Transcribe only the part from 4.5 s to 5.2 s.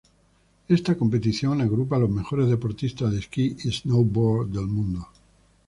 mundo.